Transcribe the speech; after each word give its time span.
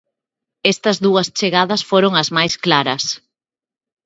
Estas 0.73 0.97
dúas 1.05 1.27
chegadas 1.39 1.81
foron 1.89 2.13
as 2.21 2.29
máis 2.37 2.53
claras. 2.65 3.03